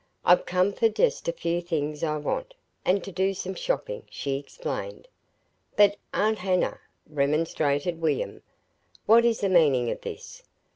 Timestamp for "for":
0.73-0.89